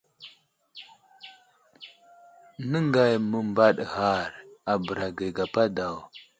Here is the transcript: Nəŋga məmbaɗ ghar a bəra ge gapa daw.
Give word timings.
Nəŋga 2.69 3.03
məmbaɗ 3.29 3.75
ghar 3.93 4.31
a 4.71 4.73
bəra 4.83 5.07
ge 5.17 5.27
gapa 5.37 5.63
daw. 5.75 5.95